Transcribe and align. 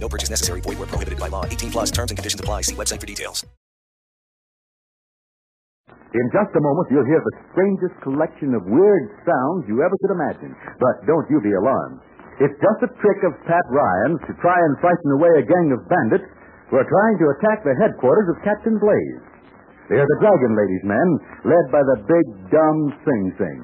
No 0.00 0.08
purchase 0.08 0.30
necessary. 0.30 0.60
Void 0.60 0.78
where 0.78 0.86
prohibited 0.86 1.18
by 1.18 1.28
law. 1.28 1.44
18 1.44 1.70
plus 1.70 1.90
terms 1.90 2.10
and 2.10 2.18
conditions 2.18 2.40
apply. 2.40 2.62
See 2.62 2.74
website 2.74 3.00
for 3.00 3.06
details. 3.06 3.44
In 6.16 6.26
just 6.32 6.48
a 6.56 6.62
moment, 6.64 6.88
you'll 6.88 7.04
hear 7.04 7.20
the 7.20 7.36
strangest 7.52 7.96
collection 8.00 8.56
of 8.56 8.64
weird 8.64 9.04
sounds 9.28 9.68
you 9.68 9.84
ever 9.84 9.92
could 10.00 10.16
imagine. 10.16 10.56
But 10.80 11.04
don't 11.04 11.28
you 11.28 11.44
be 11.44 11.52
alarmed. 11.52 12.00
It's 12.40 12.56
just 12.56 12.88
a 12.88 12.90
trick 13.00 13.20
of 13.24 13.36
Pat 13.44 13.64
Ryan's 13.68 14.20
to 14.28 14.32
try 14.40 14.56
and 14.56 14.80
frighten 14.80 15.10
away 15.16 15.32
a 15.36 15.44
gang 15.44 15.72
of 15.76 15.88
bandits 15.88 16.28
who 16.68 16.76
are 16.76 16.88
trying 16.88 17.16
to 17.20 17.32
attack 17.36 17.64
the 17.64 17.76
headquarters 17.80 18.28
of 18.32 18.44
Captain 18.44 18.76
Blaze. 18.76 19.24
They 19.88 19.96
are 19.96 20.08
the 20.08 20.20
Dragon 20.20 20.52
Ladies 20.52 20.84
men, 20.84 21.08
led 21.48 21.66
by 21.72 21.80
the 21.80 21.98
big, 22.04 22.26
dumb 22.52 22.78
Sing 23.06 23.24
Sing. 23.38 23.60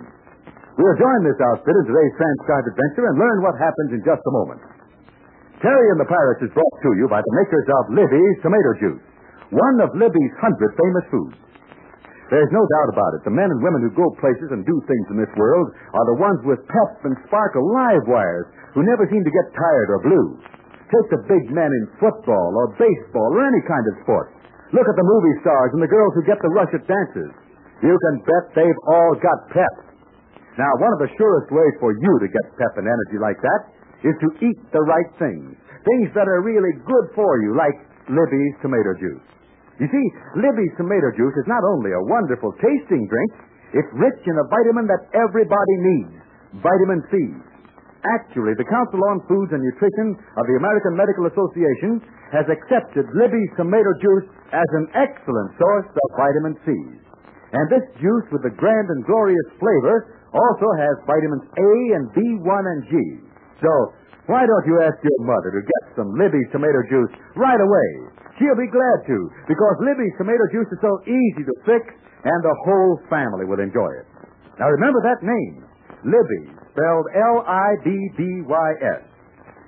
We'll 0.81 0.97
join 0.97 1.21
this 1.25 1.37
outfit 1.53 1.77
in 1.77 1.85
today's 1.85 2.17
transcribed 2.17 2.69
adventure 2.69 3.07
and 3.13 3.17
learn 3.21 3.39
what 3.45 3.61
happens 3.61 3.91
in 3.93 4.01
just 4.09 4.25
a 4.25 4.33
moment. 4.33 4.61
Terry 5.63 5.95
and 5.95 6.01
the 6.03 6.11
Pirates 6.11 6.43
is 6.43 6.51
brought 6.51 6.77
to 6.83 6.91
you 6.99 7.07
by 7.07 7.23
the 7.23 7.35
makers 7.39 7.67
of 7.71 7.95
Libby's 7.95 8.39
Tomato 8.43 8.73
Juice, 8.83 9.05
one 9.55 9.79
of 9.79 9.95
Libby's 9.95 10.35
hundred 10.43 10.75
famous 10.75 11.07
foods. 11.07 11.39
There's 12.35 12.51
no 12.51 12.67
doubt 12.67 12.91
about 12.91 13.15
it. 13.15 13.23
The 13.23 13.37
men 13.37 13.47
and 13.47 13.63
women 13.63 13.87
who 13.87 13.95
go 13.95 14.11
places 14.19 14.51
and 14.51 14.67
do 14.67 14.75
things 14.91 15.07
in 15.15 15.23
this 15.23 15.31
world 15.39 15.71
are 15.95 16.07
the 16.11 16.19
ones 16.19 16.43
with 16.43 16.67
pep 16.67 17.07
and 17.07 17.15
sparkle 17.31 17.63
live 17.63 18.11
wires 18.11 18.51
who 18.75 18.83
never 18.83 19.07
seem 19.07 19.23
to 19.23 19.31
get 19.31 19.55
tired 19.55 19.89
or 19.95 20.03
blue. 20.03 20.27
Take 20.91 21.09
the 21.15 21.23
big 21.31 21.45
men 21.55 21.71
in 21.71 21.95
football 22.03 22.51
or 22.59 22.75
baseball 22.75 23.31
or 23.31 23.47
any 23.47 23.63
kind 23.63 23.87
of 23.87 24.03
sport. 24.03 24.35
Look 24.75 24.89
at 24.89 24.99
the 24.99 25.07
movie 25.07 25.37
stars 25.47 25.71
and 25.79 25.83
the 25.85 25.93
girls 25.93 26.17
who 26.19 26.27
get 26.27 26.43
the 26.43 26.51
rush 26.57 26.73
at 26.75 26.83
dances. 26.91 27.31
You 27.87 27.95
can 27.95 28.17
bet 28.27 28.45
they've 28.59 28.83
all 28.91 29.15
got 29.15 29.39
pep. 29.55 29.75
Now, 30.59 30.73
one 30.83 30.91
of 30.91 31.01
the 31.05 31.13
surest 31.15 31.55
ways 31.55 31.75
for 31.79 31.95
you 31.95 32.13
to 32.19 32.27
get 32.27 32.45
pep 32.59 32.81
and 32.81 32.89
energy 32.89 33.21
like 33.21 33.39
that 33.39 33.82
is 34.03 34.17
to 34.19 34.29
eat 34.43 34.61
the 34.75 34.83
right 34.83 35.11
things. 35.19 35.55
Things 35.83 36.11
that 36.15 36.31
are 36.31 36.43
really 36.43 36.75
good 36.87 37.07
for 37.15 37.43
you, 37.43 37.55
like 37.59 37.75
Libby's 38.11 38.55
tomato 38.63 38.95
juice. 38.99 39.27
You 39.81 39.89
see, 39.91 40.07
Libby's 40.39 40.75
tomato 40.79 41.11
juice 41.17 41.35
is 41.35 41.49
not 41.51 41.63
only 41.65 41.91
a 41.91 42.07
wonderful 42.07 42.55
tasting 42.63 43.09
drink, 43.11 43.33
it's 43.73 43.93
rich 43.97 44.21
in 44.29 44.37
a 44.37 44.47
vitamin 44.47 44.87
that 44.87 45.09
everybody 45.17 45.77
needs, 45.81 46.15
vitamin 46.61 47.01
C. 47.09 47.15
Actually, 48.03 48.53
the 48.59 48.67
Council 48.67 49.01
on 49.15 49.23
Foods 49.31 49.55
and 49.55 49.63
Nutrition 49.63 50.19
of 50.37 50.45
the 50.51 50.59
American 50.59 50.99
Medical 50.99 51.31
Association 51.31 52.03
has 52.35 52.47
accepted 52.51 53.07
Libby's 53.15 53.53
tomato 53.55 53.95
juice 54.03 54.27
as 54.51 54.69
an 54.75 54.87
excellent 54.93 55.51
source 55.57 55.89
of 55.89 56.09
vitamin 56.19 56.55
C. 56.67 56.69
And 57.55 57.65
this 57.71 57.87
juice 58.03 58.27
with 58.35 58.43
the 58.43 58.55
grand 58.59 58.89
and 58.91 59.07
glorious 59.07 59.49
flavor 59.61 60.19
also 60.35 60.69
has 60.81 60.95
vitamins 61.07 61.47
A 61.47 61.73
and 61.97 62.05
B1 62.17 62.63
and 62.65 62.81
G. 62.89 62.95
So, 63.63 63.95
why 64.27 64.43
don't 64.47 64.67
you 64.67 64.83
ask 64.83 64.99
your 65.03 65.23
mother 65.23 65.51
to 65.55 65.63
get 65.63 65.83
some 65.95 66.11
Libby's 66.19 66.51
tomato 66.51 66.83
juice 66.91 67.15
right 67.39 67.59
away? 67.59 67.91
She'll 68.39 68.59
be 68.59 68.71
glad 68.71 68.99
to, 69.07 69.17
because 69.47 69.77
Libby's 69.83 70.15
tomato 70.19 70.47
juice 70.51 70.67
is 70.71 70.81
so 70.83 70.99
easy 71.07 71.47
to 71.47 71.55
fix, 71.63 71.95
and 72.27 72.39
the 72.43 72.57
whole 72.67 72.99
family 73.11 73.47
will 73.47 73.63
enjoy 73.63 73.91
it. 74.03 74.07
Now 74.59 74.67
remember 74.71 75.03
that 75.07 75.23
name, 75.23 75.67
Libby, 76.07 76.55
spelled 76.75 77.07
L-I-B-B-Y-S. 77.15 79.03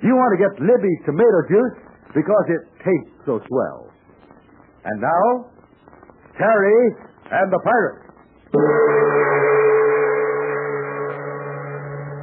You 0.03 0.15
want 0.15 0.31
to 0.35 0.41
get 0.43 0.53
Libby's 0.59 1.03
tomato 1.07 1.41
juice 1.51 1.77
because 2.15 2.47
it 2.51 2.63
tastes 2.83 3.15
so 3.27 3.41
swell. 3.47 3.91
And 4.85 5.01
now, 5.01 5.51
Terry 6.37 6.95
and 7.31 7.51
the 7.51 7.61
Pirates. 7.63 8.05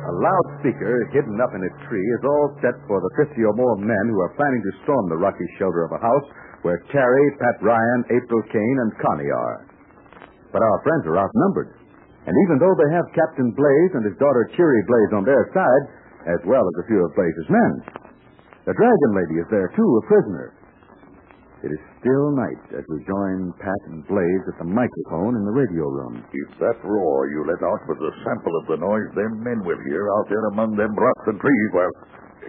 A 0.02 0.11
loudspeaker 0.22 1.10
hidden 1.10 1.42
up 1.42 1.52
in 1.58 1.66
a 1.66 1.74
tree 1.90 2.08
is 2.14 2.24
all 2.24 2.54
set 2.62 2.78
for 2.86 3.02
the 3.02 3.26
50 3.26 3.34
or 3.42 3.58
more 3.58 3.76
men 3.82 4.06
who 4.08 4.22
are 4.22 4.38
planning 4.38 4.62
to 4.62 4.80
storm 4.86 5.10
the 5.10 5.18
rocky 5.18 5.50
shelter 5.58 5.84
of 5.84 5.98
a 5.98 6.02
house 6.02 6.28
where 6.62 6.86
Terry, 6.94 7.26
Pat 7.42 7.58
Ryan, 7.66 8.02
April 8.14 8.42
Kane, 8.54 8.78
and 8.86 8.94
Connie 9.02 9.34
are. 9.34 9.66
But 10.54 10.62
our 10.62 10.80
friends 10.86 11.10
are 11.10 11.18
outnumbered. 11.18 11.74
And 12.30 12.36
even 12.46 12.62
though 12.62 12.76
they 12.78 12.94
have 12.94 13.18
Captain 13.18 13.50
Blaze 13.50 13.94
and 13.98 14.06
his 14.06 14.18
daughter 14.22 14.46
Cheery 14.54 14.84
Blaze 14.86 15.14
on 15.18 15.26
their 15.26 15.50
side, 15.58 15.86
as 16.30 16.42
well 16.46 16.62
as 16.62 16.76
a 16.78 16.88
few 16.88 17.02
of 17.02 17.18
Blaze's 17.18 17.50
men, 17.50 17.72
the 18.70 18.78
Dragon 18.78 19.12
Lady 19.18 19.42
is 19.42 19.50
there 19.50 19.74
too, 19.74 19.90
a 19.98 20.04
prisoner. 20.06 20.54
It 21.62 21.70
is 21.70 21.84
still 22.02 22.34
night 22.34 22.74
as 22.74 22.82
we 22.90 23.06
join 23.06 23.54
Pat 23.62 23.82
and 23.94 24.02
Blaze 24.10 24.46
at 24.50 24.58
the 24.58 24.66
microphone 24.66 25.38
in 25.38 25.46
the 25.46 25.54
radio 25.54 25.86
room. 25.94 26.26
If 26.34 26.50
that 26.58 26.82
roar 26.82 27.30
you 27.30 27.46
let 27.46 27.62
out 27.62 27.86
was 27.86 28.02
a 28.02 28.14
sample 28.26 28.56
of 28.58 28.66
the 28.66 28.82
noise 28.82 29.10
them 29.14 29.46
men 29.46 29.62
will 29.62 29.78
hear 29.86 30.10
out 30.18 30.26
there 30.26 30.42
among 30.58 30.74
them 30.74 30.90
rocks 30.98 31.26
and 31.30 31.38
trees, 31.38 31.70
well, 31.78 31.94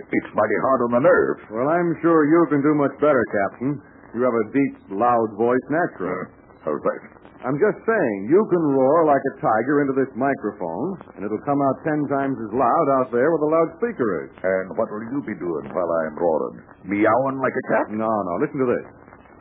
it's 0.01 0.31
mighty 0.33 0.59
hard 0.65 0.81
on 0.89 0.93
the 0.97 1.05
nerves. 1.05 1.45
Well, 1.53 1.69
I'm 1.69 1.93
sure 2.01 2.25
you 2.25 2.41
can 2.49 2.65
do 2.65 2.73
much 2.73 2.97
better, 3.05 3.21
Captain. 3.29 3.77
You 4.17 4.25
have 4.25 4.33
a 4.33 4.47
deep, 4.49 4.75
loud 4.97 5.29
voice 5.37 5.67
naturally. 5.69 6.33
How's 6.65 6.81
that? 6.81 7.23
I'm 7.43 7.59
just 7.59 7.83
saying, 7.83 8.31
you 8.31 8.39
can 8.55 8.63
roar 8.71 9.03
like 9.03 9.21
a 9.35 9.35
tiger 9.43 9.83
into 9.83 9.99
this 9.99 10.15
microphone, 10.15 10.95
and 11.19 11.27
it'll 11.27 11.43
come 11.43 11.59
out 11.59 11.77
ten 11.83 12.07
times 12.07 12.39
as 12.39 12.55
loud 12.55 12.87
out 13.03 13.11
there 13.11 13.29
where 13.35 13.43
the 13.43 13.51
loudspeaker 13.51 14.09
is. 14.25 14.31
And 14.47 14.71
what 14.79 14.87
will 14.89 15.03
you 15.11 15.21
be 15.27 15.35
doing 15.35 15.67
while 15.75 15.91
I'm 16.07 16.15
roaring? 16.15 16.63
Meowing 16.87 17.43
like 17.43 17.51
a 17.51 17.65
cat? 17.67 17.87
No, 17.91 18.07
no, 18.07 18.33
listen 18.39 18.63
to 18.63 18.71
this. 18.71 18.87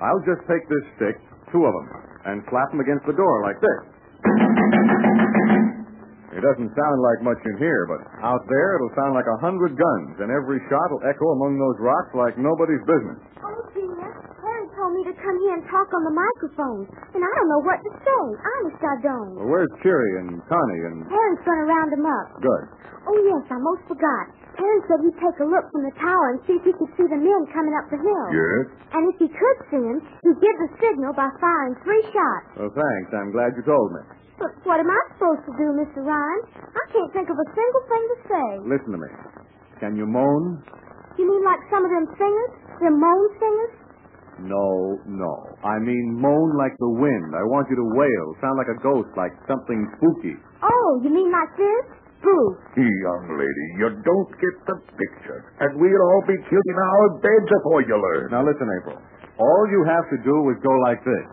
I'll 0.02 0.24
just 0.26 0.42
take 0.50 0.66
this 0.66 0.86
stick, 0.98 1.16
two 1.54 1.62
of 1.62 1.74
them, 1.74 1.88
and 2.26 2.42
slap 2.50 2.74
them 2.74 2.82
against 2.82 3.06
the 3.06 3.14
door 3.14 3.36
like 3.46 3.62
this. 3.62 3.80
It 6.32 6.42
doesn't 6.42 6.72
sound 6.74 6.98
like 7.04 7.20
much 7.28 7.38
in 7.44 7.60
here, 7.60 7.86
but 7.92 8.02
out 8.24 8.42
there 8.48 8.70
it'll 8.80 8.96
sound 8.96 9.14
like 9.14 9.28
a 9.28 9.38
hundred 9.44 9.76
guns, 9.78 10.16
and 10.24 10.32
every 10.32 10.64
shot 10.72 10.88
will 10.90 11.04
echo 11.06 11.28
among 11.38 11.60
those 11.60 11.78
rocks 11.84 12.12
like 12.16 12.34
nobody's 12.40 12.82
business. 12.88 13.20
Oh, 13.44 13.62
dear. 13.76 14.10
Terry 14.42 14.66
told 14.74 14.91
me 15.02 15.10
to 15.10 15.18
come 15.18 15.38
here 15.42 15.58
and 15.58 15.66
talk 15.66 15.90
on 15.98 16.04
the 16.06 16.14
microphone, 16.14 16.86
and 16.86 17.22
I 17.26 17.30
don't 17.34 17.50
know 17.50 17.64
what 17.66 17.82
to 17.82 17.92
say. 18.06 18.22
Honest, 18.38 18.82
I 18.86 18.96
don't. 19.02 19.34
Well, 19.34 19.50
where's 19.50 19.74
Cheery 19.82 20.22
and 20.22 20.38
Connie 20.46 20.82
and... 20.94 20.98
Terry's 21.10 21.42
going 21.42 21.58
to 21.58 21.68
round 21.68 21.90
them 21.90 22.06
up. 22.06 22.28
Good. 22.38 22.66
Oh, 23.10 23.18
yes, 23.26 23.42
I 23.50 23.58
most 23.58 23.82
forgot. 23.90 24.26
Terry 24.54 24.80
said 24.86 25.02
he'd 25.02 25.18
take 25.18 25.38
a 25.42 25.48
look 25.50 25.66
from 25.74 25.90
the 25.90 25.96
tower 25.98 26.38
and 26.38 26.40
see 26.46 26.54
if 26.54 26.64
he 26.70 26.74
could 26.78 26.94
see 26.94 27.08
the 27.10 27.18
men 27.18 27.42
coming 27.50 27.74
up 27.74 27.90
the 27.90 27.98
hill. 27.98 28.26
Yes? 28.30 28.70
And 28.94 29.10
if 29.10 29.18
he 29.18 29.26
could 29.34 29.58
see 29.74 29.82
them, 29.82 30.06
he'd 30.22 30.38
give 30.38 30.58
the 30.62 30.70
signal 30.78 31.18
by 31.18 31.34
firing 31.42 31.74
three 31.82 32.04
shots. 32.14 32.62
Well, 32.62 32.70
thanks. 32.70 33.10
I'm 33.10 33.34
glad 33.34 33.58
you 33.58 33.66
told 33.66 33.90
me. 33.98 34.06
But 34.38 34.54
what 34.70 34.78
am 34.78 34.90
I 34.90 35.02
supposed 35.18 35.50
to 35.50 35.54
do, 35.58 35.68
Mr. 35.82 36.06
Ryan? 36.06 36.42
I 36.62 36.84
can't 36.94 37.10
think 37.14 37.28
of 37.34 37.38
a 37.42 37.48
single 37.58 37.84
thing 37.90 38.04
to 38.06 38.18
say. 38.30 38.48
Listen 38.70 38.92
to 38.94 39.02
me. 39.02 39.10
Can 39.82 39.98
you 39.98 40.06
moan? 40.06 40.62
You 41.18 41.26
mean 41.26 41.42
like 41.42 41.62
some 41.74 41.82
of 41.82 41.90
them 41.90 42.06
singers? 42.22 42.54
Them 42.86 43.02
moan 43.02 43.26
singers? 43.42 43.74
No, 44.42 44.98
no. 45.06 45.34
I 45.64 45.78
mean 45.78 46.18
moan 46.18 46.58
like 46.58 46.74
the 46.82 46.90
wind. 46.90 47.36
I 47.38 47.44
want 47.46 47.70
you 47.70 47.78
to 47.78 47.88
wail, 47.94 48.26
sound 48.42 48.58
like 48.58 48.72
a 48.74 48.80
ghost, 48.82 49.10
like 49.18 49.34
something 49.46 49.86
spooky. 49.98 50.36
Oh, 50.64 50.90
you 51.04 51.10
mean 51.14 51.30
like 51.32 51.54
this? 51.58 51.86
Boo. 52.22 52.58
Young 52.78 53.26
lady, 53.34 53.66
you 53.82 53.90
don't 54.06 54.32
get 54.38 54.56
the 54.70 54.78
picture. 54.94 55.42
And 55.62 55.82
we'll 55.82 56.02
all 56.14 56.24
be 56.30 56.38
killed 56.50 56.68
in 56.70 56.78
our 56.78 57.08
beds 57.18 57.50
before 57.50 57.82
you 57.82 57.98
learn. 57.98 58.30
Now 58.30 58.46
listen, 58.46 58.70
April. 58.82 58.98
All 59.42 59.64
you 59.74 59.82
have 59.90 60.06
to 60.14 60.18
do 60.22 60.36
is 60.54 60.58
go 60.62 60.74
like 60.86 61.02
this. 61.02 61.26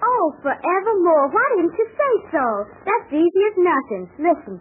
Oh, 0.00 0.26
forevermore. 0.40 1.28
Why 1.28 1.46
didn't 1.56 1.76
you 1.76 1.86
say 1.92 2.14
so? 2.32 2.44
That's 2.88 3.12
easy 3.12 3.42
as 3.44 3.56
nothing. 3.60 4.04
Listen. 4.24 4.54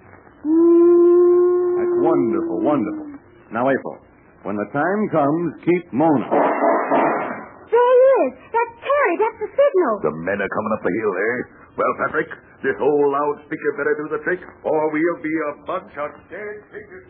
That's 1.80 1.96
wonderful, 2.04 2.60
wonderful. 2.64 3.08
Now, 3.52 3.70
April, 3.70 3.98
when 4.44 4.56
the 4.56 4.70
time 4.72 5.02
comes, 5.12 5.48
keep 5.64 5.92
moaning. 5.92 6.30
There 6.30 7.76
he 7.76 8.08
is. 8.24 8.34
That's 8.50 8.76
Terry. 8.82 9.14
That's 9.20 9.40
the 9.44 9.50
signal. 9.52 9.94
The 10.04 10.16
men 10.26 10.40
are 10.42 10.52
coming 10.52 10.74
up 10.74 10.82
the 10.84 10.94
hill, 10.96 11.14
eh? 11.16 11.38
Well, 11.78 11.94
Patrick, 12.04 12.30
this 12.64 12.76
old 12.82 13.08
loudspeaker 13.14 13.72
better 13.78 13.96
do 13.96 14.08
the 14.12 14.22
trick, 14.24 14.42
or 14.64 14.80
we'll 14.92 15.22
be 15.24 15.32
a 15.32 15.54
bunch 15.64 15.94
of 15.96 16.12
dead 16.28 16.56
figures. 16.72 17.08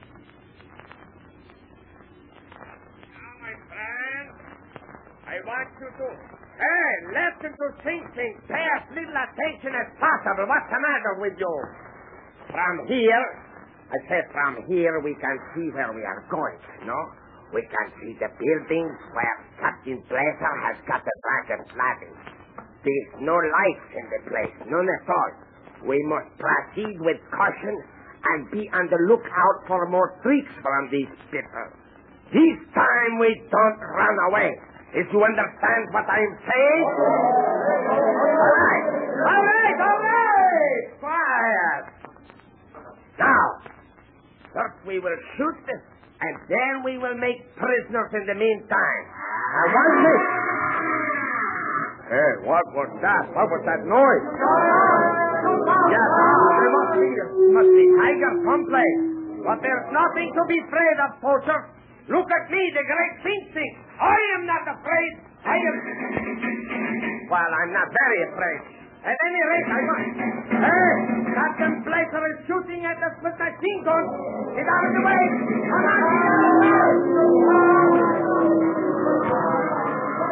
Now, 3.09 3.33
my 3.41 3.55
friend, 3.65 4.27
I 5.25 5.35
want 5.45 5.69
you 5.81 5.89
to, 5.89 6.07
hey, 6.59 6.91
listen 7.13 7.51
to 7.55 7.67
thinking, 7.81 8.33
pay 8.45 8.65
as 8.77 8.83
little 8.93 9.15
attention 9.15 9.73
as 9.73 9.89
possible. 9.97 10.45
What's 10.45 10.69
the 10.69 10.81
matter 10.81 11.13
with 11.23 11.37
you? 11.39 11.55
From 12.53 12.75
here, 12.89 13.25
I 13.89 13.97
said 14.05 14.25
from 14.29 14.61
here 14.69 15.01
we 15.01 15.17
can 15.17 15.37
see 15.57 15.67
where 15.73 15.89
we 15.93 16.05
are 16.05 16.21
going, 16.29 16.61
no? 16.85 16.99
We 17.49 17.65
can 17.65 17.87
see 17.97 18.13
the 18.21 18.29
buildings 18.29 18.95
where 19.17 19.35
Captain 19.57 19.97
Blazer 20.05 20.53
has 20.69 20.77
got 20.85 21.01
the 21.01 21.15
dragon 21.25 21.65
flagging. 21.73 22.15
There's 22.85 23.11
no 23.25 23.33
lights 23.33 23.89
in 23.97 24.05
the 24.13 24.21
place, 24.29 24.55
none 24.69 24.85
at 24.85 25.05
all. 25.09 25.31
We 25.89 25.97
must 26.05 26.29
proceed 26.37 27.01
with 27.01 27.17
caution 27.33 27.75
and 28.29 28.51
be 28.51 28.69
on 28.77 28.85
the 28.93 29.01
lookout 29.09 29.57
for 29.65 29.89
more 29.89 30.13
tricks 30.21 30.53
from 30.61 30.93
these 30.93 31.09
people. 31.33 31.67
This 32.29 32.57
time 32.77 33.17
we 33.17 33.31
don't 33.49 33.81
run 33.81 34.17
away. 34.29 34.53
If 34.93 35.09
you 35.09 35.17
understand 35.23 35.81
what 35.97 36.05
I'm 36.05 36.33
saying? 36.45 36.85
All 37.89 38.53
right, 38.53 38.85
all 39.25 39.43
right, 39.49 39.77
all 39.81 39.99
right! 40.05 40.83
Quiet! 41.01 41.83
Now, 43.17 43.43
first 44.53 44.77
we 44.89 44.97
will 44.97 45.19
shoot, 45.37 45.57
them, 45.69 45.81
and 46.25 46.33
then 46.49 46.73
we 46.81 46.97
will 46.97 47.13
make 47.21 47.37
prisoners 47.53 48.09
in 48.17 48.25
the 48.25 48.33
meantime. 48.33 49.03
Now, 49.05 49.65
one. 49.69 49.93
Hey, 52.09 52.31
what 52.49 52.65
was 52.73 52.89
that? 53.05 53.23
What 53.37 53.45
was 53.53 53.61
that 53.69 53.85
noise? 53.85 54.25
Yes, 55.93 56.09
there 56.09 56.73
must 56.73 56.93
be, 56.97 57.07
must 57.53 57.69
be 57.77 57.85
tiger 58.01 58.33
someplace. 58.49 58.99
But 59.45 59.57
there's 59.61 59.87
nothing 59.93 60.29
to 60.33 60.43
be 60.49 60.57
afraid 60.57 60.97
of, 61.05 61.21
Poacher. 61.21 61.61
Look 62.09 62.25
at 62.25 62.45
me, 62.49 62.61
the 62.73 62.81
great 62.89 63.13
Finching. 63.21 63.73
I 64.01 64.19
am 64.41 64.43
not 64.49 64.65
afraid. 64.73 65.11
I 65.45 65.53
am... 65.53 65.75
Well, 67.29 67.51
I'm 67.61 67.71
not 67.77 67.87
very 67.93 68.19
afraid. 68.33 68.59
At 69.05 69.13
any 69.15 69.41
rate, 69.53 69.69
I 69.69 69.79
must. 69.85 70.01
Hey, 70.59 70.93
is 72.79 72.85
shooting 72.85 72.85
at 72.87 72.97
us 73.03 73.15
with 73.23 73.35
machine 73.35 73.83
gun. 73.83 74.03
Get 74.55 74.67
out 74.67 74.83
of 74.87 74.91
the 74.95 75.03
way. 75.03 75.23
Come 75.67 75.85
on. 75.89 75.99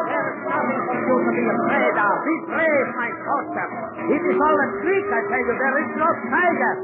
There's 0.08 0.38
nothing 0.48 0.80
for 0.88 0.96
you 0.96 1.16
to 1.20 1.32
be 1.36 1.44
afraid 1.44 1.96
of. 1.98 2.14
Be 2.24 2.34
brave, 2.48 2.88
my 2.96 3.10
soldier. 3.28 3.68
It 4.08 4.22
is 4.32 4.38
all 4.40 4.56
a 4.56 4.68
trick, 4.80 5.04
I 5.12 5.20
tell 5.28 5.44
you. 5.44 5.54
There 5.60 5.78
is 5.84 5.90
no 6.00 6.08
tiger. 6.32 6.74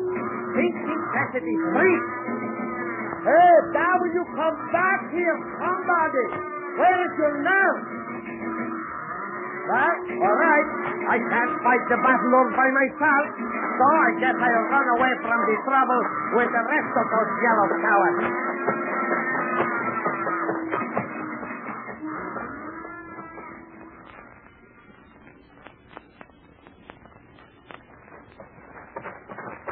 Thinking 0.55 1.00
that 1.16 1.31
it 1.34 1.44
is 1.49 1.61
trick. 1.72 2.02
Hey, 3.25 3.55
now 3.72 3.93
will 4.05 4.12
you 4.12 4.25
come 4.37 4.56
back 4.69 5.00
here, 5.17 5.37
somebody? 5.56 6.25
Where 6.76 6.99
is 7.08 7.12
your 7.17 7.34
nerve? 7.40 7.81
All 9.64 10.37
right. 10.37 10.69
I 11.08 11.16
can't 11.16 11.55
fight 11.64 11.84
the 11.88 11.96
battle 12.05 12.32
all 12.37 12.50
by 12.52 12.69
myself, 12.69 13.25
so 13.32 13.84
I 13.88 14.11
guess 14.20 14.37
I'll 14.37 14.66
run 14.69 14.88
away 15.00 15.12
from 15.25 15.40
the 15.40 15.56
trouble 15.64 16.02
with 16.37 16.50
the 16.52 16.64
rest 16.69 16.93
of 17.00 17.06
those 17.08 17.32
yellow 17.40 17.69
cowards. 17.81 18.20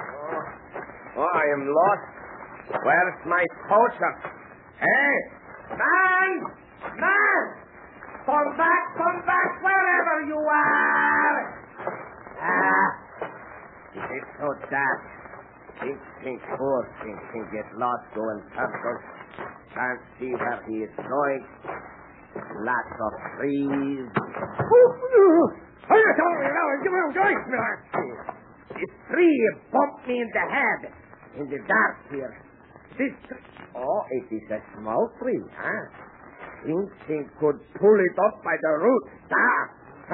Oh, 0.08 1.20
oh 1.20 1.32
I 1.36 1.44
am 1.52 1.68
lost. 1.68 2.08
Where's 2.80 3.18
my 3.28 3.44
poacher? 3.68 4.12
Hey, 4.80 5.12
man! 5.76 6.32
Man! 6.96 7.61
Come 8.22 8.56
back, 8.56 8.84
come 8.94 9.18
back, 9.26 9.50
wherever 9.66 10.16
you 10.30 10.38
are! 10.38 11.38
Ah, 12.38 12.88
it 13.98 14.08
is 14.14 14.26
so 14.38 14.46
dark. 14.70 15.00
Think, 15.82 15.98
think, 16.22 16.38
poor 16.54 16.86
think, 17.02 17.18
think, 17.34 17.50
get 17.50 17.66
lost 17.74 18.06
going 18.14 18.42
circles. 18.54 19.02
Can't 19.74 20.02
see 20.20 20.30
where 20.38 20.62
he 20.70 20.86
is 20.86 20.94
going. 21.02 21.42
Lots 22.62 22.94
of 22.94 23.12
trees. 23.34 24.06
Oh, 25.90 25.98
you 25.98 26.10
told 26.14 26.36
me 26.38 26.46
now. 26.46 26.66
Give 26.82 26.92
me 26.94 27.00
a 27.02 27.10
joint, 27.10 27.42
Miller. 27.50 27.76
This 28.70 28.92
tree 29.10 29.50
bumped 29.72 30.06
me 30.06 30.22
in 30.22 30.30
the 30.30 30.46
head 30.46 30.80
in 31.42 31.50
the 31.50 31.58
dark 31.66 31.96
here. 32.14 32.38
This 32.94 33.10
tree. 33.26 33.66
Oh, 33.74 34.02
it 34.10 34.30
is 34.30 34.46
a 34.52 34.60
small 34.78 35.10
tree, 35.18 35.42
huh? 35.58 36.11
Think, 36.62 36.86
think 37.10 37.26
could 37.42 37.58
pull 37.74 37.98
it 37.98 38.16
up 38.22 38.38
by 38.46 38.54
the 38.54 38.72
roots, 38.78 39.10
ah, 39.34 39.62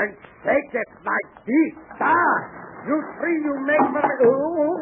and 0.00 0.16
shake 0.44 0.72
it 0.72 0.90
like 1.04 1.30
this, 1.44 1.72
ah. 2.00 2.36
You 2.88 2.96
tree, 3.20 3.38
you 3.44 3.54
make 3.68 3.86
for 3.92 4.00
me. 4.00 4.16
Oh, 4.24 4.72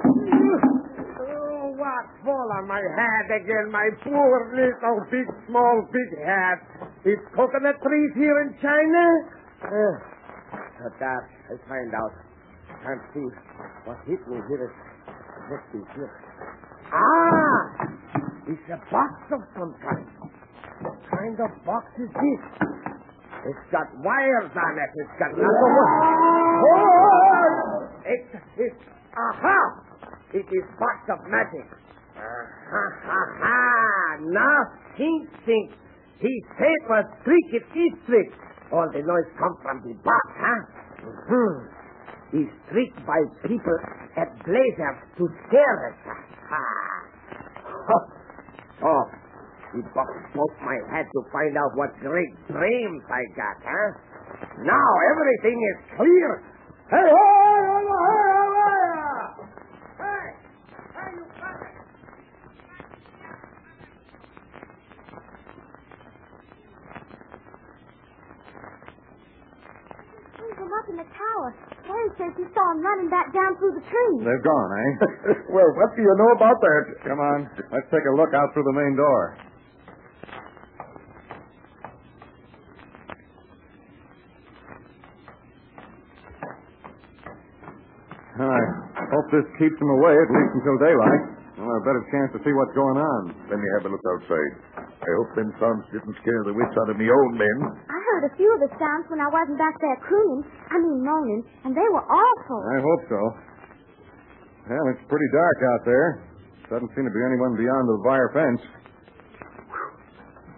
oh, 1.27 1.75
what 1.75 2.07
fall 2.23 2.49
on 2.55 2.69
my 2.69 2.79
head 2.79 3.27
again, 3.35 3.67
my 3.73 3.89
poor 4.05 4.37
little 4.55 5.03
big, 5.11 5.27
small, 5.49 5.83
big 5.91 6.11
head. 6.23 6.59
Is 7.03 7.19
coconut 7.35 7.83
trees 7.83 8.13
here 8.15 8.39
in 8.47 8.55
China? 8.63 9.05
Uh, 9.67 9.95
so 10.79 10.87
that 11.03 11.23
I 11.51 11.55
find 11.67 11.91
out. 11.95 12.15
Can't 12.85 13.03
see 13.11 13.27
what 13.87 13.99
hit 14.07 14.23
me 14.29 14.39
here 14.47 14.71
is. 14.71 14.75
Let's 15.51 15.67
see 15.73 15.83
here. 15.99 16.13
Ah! 16.93 17.91
It's 18.47 18.63
a 18.71 18.79
box 18.93 19.11
of 19.35 19.41
some 19.59 19.75
kind. 19.83 20.07
What 20.83 20.99
kind 21.09 21.37
of 21.41 21.51
box 21.65 21.87
is 21.97 22.11
this? 22.13 22.43
It's 23.47 23.67
got 23.71 23.87
wires 24.03 24.51
on 24.53 24.75
it. 24.77 24.91
It's 24.97 25.17
got 25.19 25.31
one. 25.33 25.47
Oh! 25.47 26.77
It's, 28.05 28.31
it's, 28.59 28.83
aha! 29.17 29.61
It 30.35 30.47
is 30.51 30.67
box 30.79 30.99
of 31.15 31.23
magic. 31.31 31.69
Ha 32.17 32.83
ha 33.07 33.21
ha! 33.39 34.19
Now 34.21 34.59
think, 34.99 35.31
think. 35.47 35.71
He 36.19 36.33
said 36.59 36.81
was 36.89 37.05
trick, 37.25 37.47
it 37.53 37.67
is 37.77 37.93
trick. 38.07 38.33
All 38.73 38.89
the 38.91 39.01
noise 39.05 39.31
come 39.39 39.55
from 39.63 39.81
the 39.87 39.95
box, 40.03 40.25
huh? 40.35 40.61
Mm-hmm. 41.07 42.37
He's 42.37 42.53
tricked 42.73 42.99
by 43.07 43.21
people 43.47 43.79
at 44.17 44.29
Blazers 44.45 44.99
to 45.19 45.29
scare 45.47 45.79
us. 45.89 45.99
Ha! 46.51 46.65
Oh, 48.85 49.09
he 49.75 49.81
poked 49.93 50.61
my 50.63 50.79
head 50.91 51.07
to 51.13 51.21
find 51.33 51.57
out 51.57 51.71
what 51.75 51.91
great 52.01 52.33
dreams 52.49 53.03
I 53.11 53.23
got, 53.35 53.57
huh? 53.65 53.89
Now 54.63 54.89
everything 55.11 55.59
is 55.59 55.79
clear. 55.97 56.43
Hey, 56.91 57.03
hey, 57.03 57.11
hey, 57.11 58.37
hey, 58.63 58.87
hey, 59.99 60.27
hey, 60.95 61.11
you 61.19 61.27
got 61.41 61.59
it. 61.67 61.75
He's 70.37 70.73
up 70.73 70.87
in 70.89 70.97
the 70.97 71.09
tower. 71.17 71.49
Terry 71.87 72.11
says 72.19 72.33
he 72.37 72.45
saw 72.55 72.65
him 72.73 72.81
running 72.83 73.11
back 73.11 73.33
down 73.33 73.57
through 73.59 73.75
the 73.77 73.85
trees. 73.85 74.21
They've 74.25 74.45
gone, 74.45 74.71
eh? 74.75 74.91
well, 75.55 75.71
what 75.77 75.95
do 75.97 76.03
you 76.03 76.15
know 76.17 76.31
about 76.37 76.59
that? 76.61 76.83
Come 77.07 77.21
on. 77.21 77.39
Let's 77.73 77.89
take 77.91 78.05
a 78.07 78.15
look 78.17 78.33
out 78.35 78.53
through 78.55 78.65
the 78.65 78.77
main 78.77 78.97
door. 78.97 79.37
I 88.37 89.05
hope 89.17 89.27
this 89.33 89.49
keeps 89.57 89.77
them 89.81 89.89
away 89.89 90.13
at 90.13 90.29
least 90.29 90.53
until 90.61 90.77
daylight. 90.83 91.23
We'll 91.57 91.73
have 91.73 91.81
a 91.81 91.87
better 91.89 92.05
chance 92.13 92.31
to 92.37 92.41
see 92.45 92.53
what's 92.53 92.77
going 92.77 93.01
on. 93.01 93.21
Let 93.49 93.57
me 93.57 93.69
have 93.81 93.89
a 93.89 93.91
look 93.91 94.05
outside. 94.13 94.53
I 94.77 95.11
hope 95.17 95.31
them 95.41 95.49
sounds 95.57 95.89
didn't 95.89 96.13
scare 96.21 96.45
the 96.45 96.53
wits 96.53 96.77
out 96.77 96.93
of 96.93 97.01
me 97.01 97.09
own 97.09 97.33
men. 97.41 97.59
I 97.89 97.97
heard 97.97 98.29
a 98.29 98.33
few 98.37 98.49
of 98.53 98.61
the 98.61 98.69
sounds 98.77 99.09
when 99.09 99.25
I 99.25 99.29
wasn't 99.33 99.57
back 99.57 99.73
there 99.81 99.97
crooning. 100.05 100.45
I 100.69 100.77
mean 100.77 101.01
moaning, 101.01 101.43
and 101.65 101.73
they 101.73 101.89
were 101.89 102.05
awful. 102.05 102.61
I 102.61 102.77
hope 102.85 103.03
so. 103.09 103.21
Well, 104.69 104.85
it's 104.93 105.05
pretty 105.09 105.29
dark 105.33 105.59
out 105.73 105.83
there. 105.89 106.09
Doesn't 106.69 106.93
seem 106.93 107.09
to 107.09 107.15
be 107.15 107.23
anyone 107.25 107.57
beyond 107.57 107.85
the 107.89 107.97
wire 108.05 108.31
fence. 108.37 108.61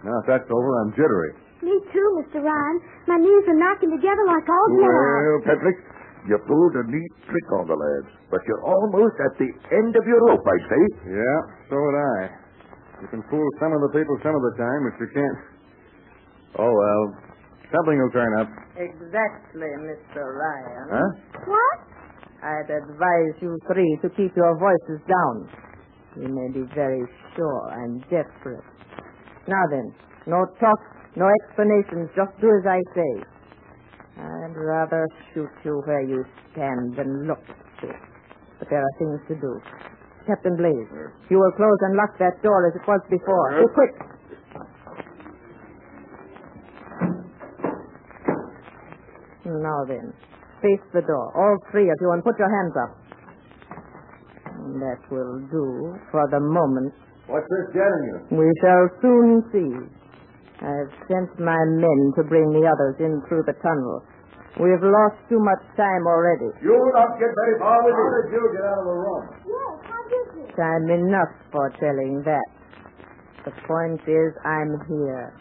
Now, 0.03 0.19
if 0.19 0.25
that's 0.27 0.49
over, 0.51 0.69
I'm 0.83 0.91
jittery. 0.99 1.31
Me 1.63 1.75
too, 1.91 2.07
Mr. 2.23 2.43
Ryan. 2.43 2.77
My 3.07 3.19
knees 3.19 3.45
are 3.47 3.59
knocking 3.59 3.91
together 3.91 4.23
like 4.27 4.47
old 4.47 4.71
men. 4.79 4.87
Well, 4.89 5.39
Patrick, 5.47 5.77
you 6.29 6.37
pulled 6.45 6.75
a 6.77 6.85
neat 6.85 7.13
trick 7.25 7.47
on 7.57 7.65
the 7.65 7.73
lads, 7.73 8.13
but 8.29 8.39
you're 8.45 8.61
almost 8.61 9.17
at 9.25 9.33
the 9.41 9.49
end 9.73 9.91
of 9.97 10.03
your 10.05 10.21
rope, 10.29 10.45
I'd 10.45 10.67
say. 10.69 10.83
Yeah, 11.09 11.39
so 11.67 11.75
would 11.75 11.97
I. 11.97 12.19
You 13.01 13.07
can 13.09 13.23
fool 13.33 13.47
some 13.57 13.73
of 13.73 13.81
the 13.89 13.91
people 13.97 14.13
some 14.21 14.37
of 14.37 14.43
the 14.45 14.55
time, 14.61 14.81
but 14.85 14.95
you 15.01 15.09
can't. 15.09 15.39
Oh, 16.61 16.69
well. 16.69 17.03
Something 17.73 18.01
will 18.01 18.13
turn 18.13 18.33
up. 18.41 18.49
Exactly, 18.77 19.69
Mr. 19.85 20.21
Ryan. 20.25 20.85
Huh? 20.89 21.09
What? 21.45 21.77
I'd 22.41 22.69
advise 22.71 23.35
you 23.41 23.57
three 23.67 23.99
to 24.01 24.09
keep 24.09 24.35
your 24.35 24.57
voices 24.57 25.05
down. 25.05 25.35
You 26.17 26.29
may 26.33 26.49
be 26.49 26.65
very 26.73 27.03
sure 27.35 27.69
I'm 27.69 27.99
desperate. 28.09 28.65
Now 29.47 29.63
then, 29.69 29.93
no 30.25 30.45
talk, 30.59 30.79
no 31.15 31.29
explanations, 31.45 32.09
just 32.15 32.33
do 32.41 32.49
as 32.49 32.65
I 32.65 32.81
say. 32.95 33.11
I'd 34.19 34.55
rather 34.55 35.07
shoot 35.33 35.49
you 35.63 35.81
where 35.85 36.01
you 36.01 36.25
stand 36.51 36.95
than 36.97 37.27
look 37.27 37.39
at 37.47 37.83
you. 37.83 37.93
But 38.59 38.69
there 38.69 38.83
are 38.83 38.95
things 38.99 39.19
to 39.29 39.35
do. 39.39 39.61
Captain 40.27 40.57
Blaze, 40.57 40.91
you 41.29 41.39
will 41.39 41.51
close 41.55 41.79
and 41.81 41.95
lock 41.95 42.17
that 42.19 42.41
door 42.43 42.67
as 42.67 42.75
it 42.75 42.85
was 42.85 42.99
before. 43.09 43.63
Be 43.63 43.73
quick. 43.73 43.95
Now 49.45 49.81
then, 49.87 50.13
face 50.61 50.85
the 50.93 51.01
door, 51.01 51.33
all 51.33 51.57
three 51.71 51.89
of 51.89 51.97
you, 52.01 52.11
and 52.11 52.23
put 52.23 52.37
your 52.37 52.51
hands 52.51 52.75
up. 52.77 52.91
And 54.59 54.81
that 54.81 55.01
will 55.09 55.39
do 55.49 55.97
for 56.11 56.27
the 56.29 56.39
moment. 56.39 56.93
What's 57.25 57.47
this 57.49 57.73
getting 57.73 58.03
you? 58.09 58.37
We 58.37 58.47
shall 58.61 58.85
soon 59.01 59.43
see. 59.51 59.71
I've 60.59 60.91
sent 61.07 61.39
my 61.39 61.61
men 61.79 61.99
to 62.19 62.23
bring 62.27 62.51
the 62.51 62.67
others 62.67 62.99
in 62.99 63.23
through 63.27 63.47
the 63.47 63.55
tunnel. 63.63 64.03
We've 64.59 64.83
lost 64.83 65.15
too 65.31 65.39
much 65.39 65.63
time 65.79 66.03
already. 66.03 66.51
You 66.59 66.75
will 66.75 66.91
not 66.91 67.15
get 67.15 67.31
very 67.31 67.55
far 67.63 67.79
with 67.79 67.95
How 67.95 68.09
did 68.11 68.27
you 68.35 68.43
get 68.51 68.63
out 68.67 68.79
of 68.83 68.87
the 68.91 68.97
room? 68.99 69.23
Yes, 69.47 69.73
how 69.87 70.01
did 70.11 70.27
you? 70.35 70.45
Time 70.59 70.85
enough 70.91 71.31
for 71.51 71.71
telling 71.79 72.19
that. 72.27 72.49
The 73.45 73.55
point 73.63 74.03
is, 74.03 74.35
I'm 74.43 74.75
here, 74.91 75.31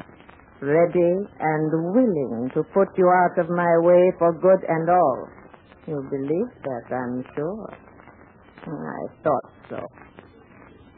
ready 0.62 1.12
and 1.40 1.68
willing 1.90 2.50
to 2.54 2.62
put 2.70 2.87
you 2.96 3.10
out 3.10 3.42
of 3.42 3.50
my 3.50 3.75
way 3.82 4.12
for 4.18 4.32
good 4.38 4.62
and 4.68 4.88
all. 4.88 5.26
You 5.88 6.06
believe 6.10 6.52
that, 6.62 6.94
I'm 6.94 7.25
sure. 7.34 7.75
I 8.68 9.02
thought 9.25 9.50
so. 9.68 9.80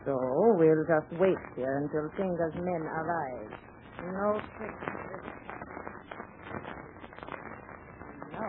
So 0.05 0.19
we'll 0.59 0.85
just 0.85 1.09
wait 1.21 1.39
here 1.57 1.79
until 1.79 2.11
Finger's 2.19 2.55
men 2.57 2.83
arrive. 2.85 3.70
No 4.01 4.41
tricks. 4.57 4.85
No. 8.33 8.47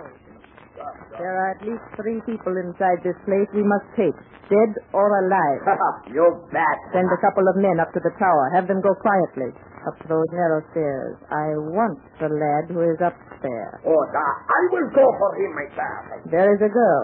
There 1.19 1.35
are 1.35 1.49
at 1.51 1.61
least 1.61 1.83
three 1.99 2.23
people 2.25 2.55
inside 2.57 3.03
this 3.03 3.19
place 3.27 3.47
we 3.53 3.61
must 3.61 3.85
take, 3.99 4.15
dead 4.49 4.71
or 4.95 5.07
alive. 5.27 5.61
you 6.15 6.23
bet. 6.51 6.77
Send 6.95 7.11
a 7.11 7.19
couple 7.19 7.45
of 7.51 7.59
men 7.59 7.79
up 7.79 7.91
to 7.93 7.99
the 7.99 8.15
tower. 8.17 8.49
Have 8.55 8.67
them 8.67 8.81
go 8.81 8.95
quietly 8.95 9.51
up 9.87 9.97
those 10.07 10.29
narrow 10.33 10.61
stairs. 10.71 11.17
I 11.29 11.57
want 11.73 11.97
the 12.21 12.29
lad 12.29 12.69
who 12.69 12.81
is 12.85 12.99
up 13.01 13.17
there. 13.41 13.81
Oh, 13.85 14.01
I 14.13 14.61
will 14.69 14.89
go 14.93 15.05
for 15.17 15.31
him 15.37 15.51
myself. 15.57 16.29
There 16.29 16.53
is 16.53 16.61
a 16.61 16.69
girl, 16.69 17.03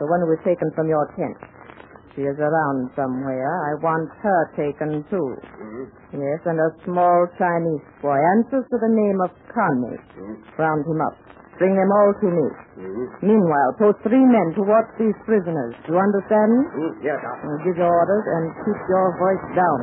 the 0.00 0.06
one 0.08 0.20
who 0.24 0.28
was 0.32 0.40
taken 0.44 0.72
from 0.74 0.88
your 0.88 1.04
tent. 1.16 1.36
She 2.16 2.24
is 2.24 2.40
around 2.40 2.88
somewhere. 2.96 3.44
I 3.68 3.76
want 3.84 4.08
her 4.24 4.40
taken 4.56 5.04
too. 5.12 5.28
Mm-hmm. 5.36 6.16
Yes, 6.16 6.40
and 6.48 6.56
a 6.56 6.72
small 6.88 7.28
Chinese 7.36 7.84
boy 8.00 8.16
answers 8.16 8.64
to 8.72 8.76
the 8.80 8.88
name 8.88 9.20
of 9.20 9.28
Connie. 9.52 10.00
Round 10.56 10.80
him 10.88 11.04
up. 11.04 11.12
Bring 11.60 11.76
them 11.76 11.88
all 11.92 12.12
to 12.20 12.28
me. 12.28 12.46
Meanwhile, 13.20 13.70
post 13.80 14.00
three 14.04 14.24
men 14.24 14.52
to 14.56 14.62
watch 14.64 14.88
these 15.00 15.16
prisoners. 15.24 15.72
Do 15.84 15.96
you 15.96 16.00
understand? 16.00 16.52
Mm, 16.72 16.92
yes, 17.00 17.16
da. 17.20 17.32
And 17.48 17.64
give 17.64 17.76
your 17.80 17.88
orders 17.88 18.24
and 18.28 18.44
keep 18.64 18.80
your 18.92 19.08
voice 19.20 19.44
down. 19.56 19.78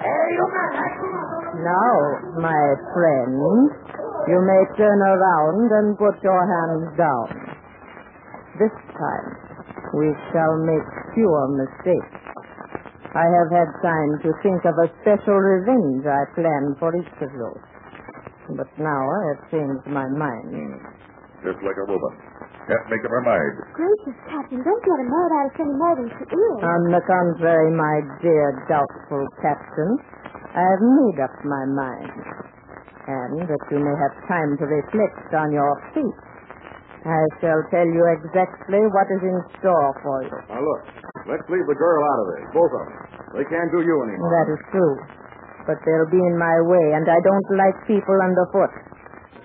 Hey, 0.00 0.26
you 0.32 0.46
Now, 1.60 1.92
my 2.40 2.62
friend, 2.92 3.36
you 4.28 4.38
may 4.44 4.62
turn 4.80 5.00
around 5.00 5.68
and 5.80 5.86
put 5.96 6.16
your 6.24 6.40
hands 6.40 6.88
down. 6.96 7.28
This 8.56 8.72
time, 8.96 9.28
we 9.92 10.08
shall 10.32 10.56
make 10.64 10.88
fewer 11.16 11.44
mistakes. 11.56 12.12
I 13.16 13.24
have 13.24 13.48
had 13.48 13.68
time 13.80 14.12
to 14.20 14.30
think 14.44 14.60
of 14.68 14.76
a 14.76 14.92
special 15.00 15.40
revenge 15.40 16.04
I 16.04 16.28
plan 16.36 16.76
for 16.76 16.92
each 16.92 17.16
of 17.24 17.32
you. 17.32 17.50
But 18.60 18.68
now 18.76 19.00
I 19.08 19.20
have 19.32 19.40
changed 19.48 19.88
my 19.88 20.04
mind. 20.12 20.52
Hmm. 20.52 20.76
Just 21.40 21.64
like 21.64 21.80
a 21.80 21.88
woman. 21.88 22.12
Can't 22.68 22.86
make 22.90 23.02
up 23.06 23.12
her 23.14 23.22
mind. 23.24 23.54
Gracious, 23.78 24.18
Captain, 24.26 24.58
don't 24.60 24.82
get 24.84 24.98
her 24.98 25.08
mad 25.08 25.30
at 25.32 25.46
us 25.48 25.54
any 25.64 25.76
more 25.78 25.94
than 25.96 26.08
she 26.12 26.24
is. 26.28 26.58
On 26.60 26.82
the 26.90 27.02
contrary, 27.06 27.70
my 27.72 27.96
dear 28.18 28.66
doubtful 28.66 29.22
captain, 29.38 29.90
I 30.52 30.62
have 30.66 30.82
made 30.82 31.18
up 31.22 31.34
my 31.46 31.64
mind. 31.72 32.10
And 33.06 33.46
that 33.46 33.62
you 33.70 33.78
may 33.78 33.94
have 33.94 34.14
time 34.26 34.58
to 34.58 34.66
reflect 34.66 35.30
on 35.30 35.54
your 35.54 35.72
feet, 35.94 36.18
I 37.06 37.22
shall 37.38 37.62
tell 37.70 37.86
you 37.86 38.02
exactly 38.18 38.82
what 38.90 39.06
is 39.14 39.22
in 39.22 39.38
store 39.62 39.90
for 40.02 40.16
you. 40.26 40.34
Now 40.50 40.58
look, 40.58 40.82
let's 41.30 41.46
leave 41.46 41.66
the 41.70 41.78
girl 41.78 42.00
out 42.02 42.18
of 42.18 42.26
this, 42.34 42.42
both 42.50 42.72
of 42.74 42.82
them. 42.82 42.94
They 43.38 43.46
can't 43.46 43.70
do 43.70 43.78
you 43.86 43.96
any 44.02 44.18
harm. 44.18 44.30
That 44.34 44.48
is 44.50 44.62
true. 44.74 44.94
But 45.70 45.78
they'll 45.86 46.10
be 46.10 46.18
in 46.18 46.34
my 46.38 46.56
way, 46.66 46.94
and 46.98 47.06
I 47.06 47.18
don't 47.22 47.48
like 47.54 47.76
people 47.86 48.18
underfoot. 48.22 48.74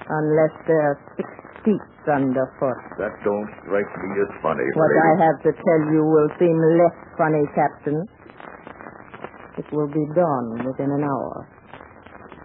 Unless 0.10 0.54
they're 0.66 0.98
six 1.18 1.30
feet 1.62 1.86
underfoot. 2.10 2.82
That 2.98 3.14
don't 3.22 3.50
strike 3.62 3.90
me 3.90 4.10
as 4.26 4.32
funny. 4.42 4.66
What 4.74 4.90
lady. 4.90 5.06
I 5.06 5.14
have 5.30 5.38
to 5.46 5.52
tell 5.54 5.82
you 5.94 6.02
will 6.02 6.30
seem 6.42 6.58
less 6.82 6.98
funny, 7.18 7.46
Captain. 7.54 8.02
It 9.62 9.68
will 9.70 9.90
be 9.90 10.06
dawn 10.18 10.66
within 10.66 10.90
an 10.90 11.04
hour. 11.06 11.46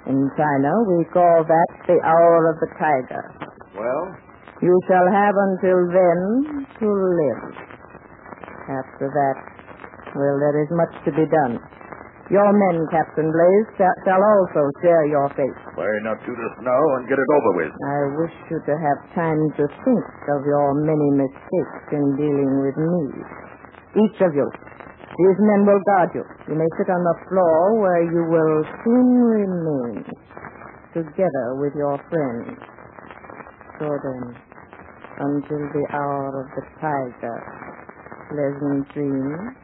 In 0.07 0.29
China, 0.37 0.73
we 0.93 1.05
call 1.13 1.45
that 1.45 1.71
the 1.89 1.99
hour 2.05 2.53
of 2.53 2.61
the 2.61 2.71
tiger. 2.77 3.46
You 4.63 4.75
shall 4.89 5.07
have 5.13 5.35
until 5.37 5.81
then 5.93 6.67
to 6.81 6.89
live. 6.89 7.45
After 8.67 9.07
that, 9.13 9.37
well, 10.17 10.37
there 10.41 10.57
is 10.65 10.71
much 10.73 10.95
to 11.05 11.13
be 11.13 11.27
done. 11.29 11.61
Your 12.27 12.51
men, 12.51 12.83
Captain 12.91 13.31
Blaze, 13.31 13.69
shall- 13.79 14.23
also 14.25 14.67
share 14.83 15.05
your 15.07 15.29
fate. 15.37 15.55
Why 15.77 15.87
not 16.03 16.19
shoot 16.27 16.35
us 16.35 16.57
now 16.63 16.83
and 16.97 17.07
get 17.07 17.19
it 17.19 17.31
over 17.31 17.53
with? 17.63 17.73
I 17.87 18.01
wish 18.19 18.35
you 18.51 18.59
to 18.67 18.75
have 18.75 18.99
time 19.15 19.39
to 19.61 19.65
think 19.85 20.05
of 20.35 20.45
your 20.45 20.75
many 20.75 21.11
mistakes 21.23 21.93
in 21.93 22.17
dealing 22.17 22.63
with 22.67 22.77
me. 22.77 23.25
Each 23.95 24.21
of 24.23 24.35
you. 24.35 24.51
These 25.19 25.39
men 25.39 25.65
will 25.67 25.81
guard 25.95 26.11
you. 26.15 26.25
You 26.49 26.55
may 26.57 26.67
sit 26.77 26.91
on 26.91 27.03
the 27.05 27.17
floor 27.29 27.81
where 27.81 28.03
you 28.03 28.25
will 28.25 28.65
soon 28.83 29.23
remain, 29.23 30.05
together 30.93 31.55
with 31.57 31.75
your 31.77 31.97
friends. 32.11 32.59
So 33.79 33.87
then, 34.03 34.35
until 35.21 35.63
the 35.73 35.85
hour 35.97 36.29
of 36.41 36.47
the 36.53 36.65
tiger, 36.81 37.39
pleasant 38.29 38.85
dreams. 38.93 39.57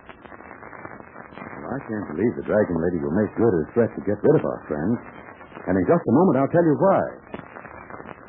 I 1.62 1.78
can't 1.88 2.06
believe 2.12 2.32
the 2.36 2.44
Dragon 2.44 2.76
Lady 2.84 2.98
will 3.00 3.16
make 3.16 3.32
good 3.40 3.52
her 3.52 3.66
threat 3.72 3.90
to 3.96 4.02
get 4.04 4.20
rid 4.20 4.36
of 4.36 4.44
our 4.44 4.60
friends. 4.68 4.98
And 5.68 5.78
in 5.78 5.84
just 5.88 6.04
a 6.04 6.12
moment, 6.12 6.42
I'll 6.42 6.52
tell 6.52 6.66
you 6.66 6.76
why. 6.76 7.02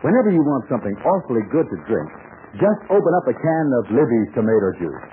Whenever 0.05 0.31
you 0.31 0.43
want 0.43 0.67
something 0.67 0.95
awfully 1.03 1.43
good 1.51 1.67
to 1.67 1.77
drink, 1.87 2.09
just 2.59 2.81
open 2.91 3.11
up 3.19 3.25
a 3.27 3.35
can 3.35 3.65
of 3.81 3.83
Libby's 3.89 4.29
tomato 4.37 4.69
juice. 4.79 5.05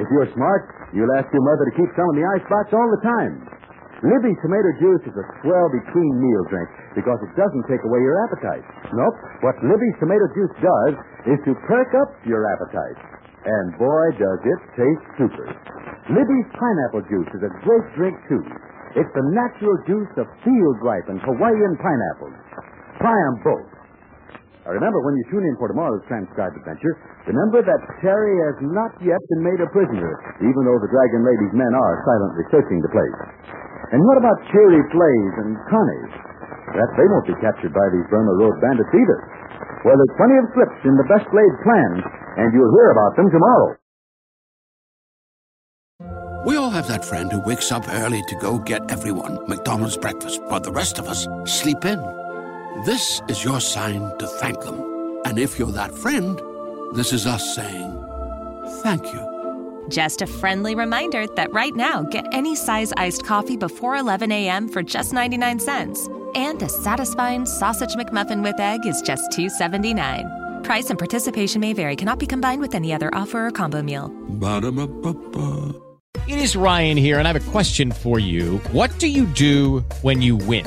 If 0.00 0.06
you're 0.10 0.30
smart, 0.34 0.90
you'll 0.94 1.12
ask 1.14 1.28
your 1.30 1.44
mother 1.44 1.66
to 1.68 1.74
keep 1.76 1.90
some 1.94 2.08
in 2.14 2.22
the 2.22 2.26
icebox 2.40 2.72
all 2.72 2.88
the 2.90 3.02
time. 3.04 3.34
Libby's 4.04 4.36
tomato 4.44 4.70
juice 4.76 5.04
is 5.08 5.16
a 5.16 5.26
swell 5.40 5.68
between 5.72 6.12
meal 6.20 6.44
drink 6.52 6.68
because 6.94 7.16
it 7.24 7.32
doesn't 7.32 7.64
take 7.64 7.80
away 7.80 8.00
your 8.04 8.16
appetite. 8.28 8.64
Nope. 8.92 9.16
What 9.40 9.56
Libby's 9.64 9.96
tomato 10.00 10.26
juice 10.36 10.54
does 10.60 10.94
is 11.26 11.38
to 11.44 11.52
perk 11.66 11.90
up 11.98 12.10
your 12.24 12.46
appetite. 12.46 12.98
And 13.46 13.78
boy, 13.78 14.06
does 14.18 14.40
it 14.42 14.60
taste 14.74 15.06
super. 15.18 15.46
Libby's 16.10 16.48
pineapple 16.54 17.06
juice 17.10 17.30
is 17.34 17.42
a 17.46 17.52
great 17.62 17.86
drink, 17.94 18.16
too. 18.30 18.42
It's 18.96 19.12
the 19.12 19.26
natural 19.34 19.76
juice 19.86 20.12
of 20.16 20.26
field 20.42 20.76
ripened 20.82 21.20
Hawaiian 21.22 21.74
pineapples. 21.78 22.38
Try 22.98 23.12
'em 23.12 23.36
both. 23.44 23.68
Now 24.64 24.72
remember, 24.74 24.98
when 25.06 25.14
you 25.14 25.24
tune 25.30 25.46
in 25.46 25.54
for 25.62 25.68
tomorrow's 25.70 26.02
transcribed 26.10 26.58
adventure, 26.58 26.98
remember 27.28 27.62
that 27.62 27.80
Terry 28.02 28.34
has 28.50 28.58
not 28.66 28.98
yet 28.98 29.20
been 29.30 29.42
made 29.46 29.60
a 29.62 29.70
prisoner, 29.70 30.10
even 30.42 30.62
though 30.66 30.78
the 30.82 30.90
Dragon 30.90 31.22
Lady's 31.22 31.54
men 31.54 31.70
are 31.70 32.02
silently 32.02 32.44
searching 32.50 32.82
the 32.82 32.90
place. 32.90 33.18
And 33.94 34.02
what 34.02 34.18
about 34.18 34.42
Cherry 34.50 34.82
Blaze 34.90 35.36
and 35.38 35.54
Connie? 35.70 36.06
That 36.74 36.90
they 36.98 37.06
won't 37.06 37.30
be 37.30 37.38
captured 37.38 37.70
by 37.70 37.86
these 37.94 38.10
Burma 38.10 38.34
Road 38.42 38.58
bandits 38.58 38.90
either. 38.90 39.18
Well, 39.84 39.96
there's 39.96 40.16
plenty 40.16 40.36
of 40.38 40.46
slips 40.54 40.78
in 40.84 40.96
the 40.96 41.06
best 41.08 41.28
laid 41.34 41.54
plans, 41.62 42.04
and 42.38 42.52
you'll 42.54 42.72
hear 42.72 42.90
about 42.90 43.16
them 43.16 43.30
tomorrow. 43.30 43.76
We 46.46 46.56
all 46.56 46.70
have 46.70 46.86
that 46.88 47.04
friend 47.04 47.30
who 47.32 47.40
wakes 47.40 47.72
up 47.72 47.88
early 47.88 48.22
to 48.28 48.36
go 48.36 48.58
get 48.58 48.88
everyone 48.90 49.48
McDonald's 49.48 49.96
breakfast, 49.96 50.40
while 50.44 50.60
the 50.60 50.70
rest 50.70 50.98
of 50.98 51.08
us 51.08 51.26
sleep 51.44 51.84
in. 51.84 51.98
This 52.84 53.20
is 53.28 53.42
your 53.42 53.60
sign 53.60 54.16
to 54.18 54.26
thank 54.26 54.60
them. 54.60 55.20
And 55.24 55.38
if 55.38 55.58
you're 55.58 55.72
that 55.72 55.92
friend, 55.92 56.40
this 56.94 57.12
is 57.12 57.26
us 57.26 57.54
saying 57.54 57.92
thank 58.82 59.12
you. 59.12 59.86
Just 59.88 60.22
a 60.22 60.26
friendly 60.26 60.74
reminder 60.74 61.26
that 61.36 61.52
right 61.52 61.74
now, 61.74 62.02
get 62.02 62.26
any 62.32 62.54
size 62.54 62.92
iced 62.96 63.24
coffee 63.24 63.56
before 63.56 63.96
11 63.96 64.30
a.m. 64.32 64.68
for 64.68 64.82
just 64.82 65.12
99 65.12 65.60
cents. 65.60 66.08
And 66.34 66.62
a 66.62 66.68
satisfying 66.68 67.46
sausage 67.46 67.94
McMuffin 67.94 68.42
with 68.42 68.58
egg 68.58 68.86
is 68.86 69.02
just 69.02 69.30
$2.79. 69.30 70.64
Price 70.64 70.90
and 70.90 70.98
participation 70.98 71.60
may 71.60 71.72
vary, 71.72 71.94
cannot 71.96 72.18
be 72.18 72.26
combined 72.26 72.60
with 72.60 72.74
any 72.74 72.92
other 72.92 73.14
offer 73.14 73.46
or 73.46 73.50
combo 73.50 73.82
meal. 73.82 74.08
Ba-da-ba-ba-ba. 74.28 75.74
It 76.26 76.38
is 76.38 76.56
Ryan 76.56 76.96
here, 76.96 77.20
and 77.20 77.28
I 77.28 77.32
have 77.32 77.48
a 77.48 77.50
question 77.52 77.92
for 77.92 78.18
you. 78.18 78.58
What 78.72 78.98
do 78.98 79.06
you 79.06 79.26
do 79.26 79.80
when 80.02 80.22
you 80.22 80.34
win? 80.34 80.66